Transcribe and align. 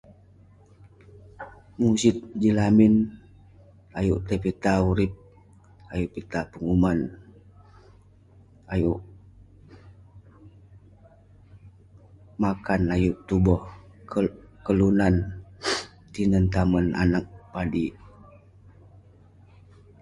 Musit 1.79 2.17
jin 2.39 2.55
lamik 2.57 2.93
ayuk 3.99 4.19
tai 4.27 4.39
pitah 4.43 4.79
urip, 4.89 5.11
ayuk 5.91 6.11
pitah 6.15 6.45
penguman, 6.51 6.99
ayuk 8.73 8.99
makan 12.43 12.81
ayuk 12.95 13.17
petuboh 13.19 13.61
kelunan 14.65 15.15
tinen 16.13 16.45
tamen, 16.53 16.85
anag, 17.01 17.25
padik 17.53 17.93